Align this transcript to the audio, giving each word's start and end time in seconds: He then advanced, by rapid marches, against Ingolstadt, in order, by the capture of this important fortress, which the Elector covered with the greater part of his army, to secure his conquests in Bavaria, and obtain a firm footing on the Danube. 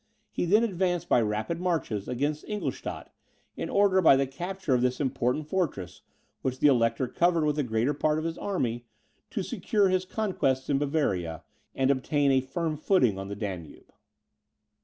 He 0.31 0.45
then 0.45 0.63
advanced, 0.63 1.07
by 1.07 1.21
rapid 1.21 1.59
marches, 1.61 2.07
against 2.07 2.43
Ingolstadt, 2.47 3.13
in 3.55 3.69
order, 3.69 4.01
by 4.01 4.15
the 4.15 4.25
capture 4.25 4.73
of 4.73 4.81
this 4.81 4.99
important 4.99 5.47
fortress, 5.47 6.01
which 6.41 6.57
the 6.57 6.65
Elector 6.65 7.07
covered 7.07 7.45
with 7.45 7.55
the 7.57 7.61
greater 7.61 7.93
part 7.93 8.17
of 8.17 8.25
his 8.25 8.35
army, 8.35 8.87
to 9.29 9.43
secure 9.43 9.89
his 9.89 10.05
conquests 10.05 10.71
in 10.71 10.79
Bavaria, 10.79 11.43
and 11.75 11.91
obtain 11.91 12.31
a 12.31 12.41
firm 12.41 12.77
footing 12.77 13.19
on 13.19 13.27
the 13.27 13.35
Danube. 13.35 13.93